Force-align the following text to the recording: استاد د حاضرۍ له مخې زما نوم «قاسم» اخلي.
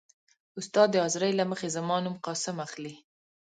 استاد 0.59 0.87
د 0.91 0.95
حاضرۍ 1.03 1.31
له 1.39 1.43
مخې 1.51 1.67
زما 1.75 1.97
نوم 2.03 2.15
«قاسم» 2.25 2.55
اخلي. 2.67 2.93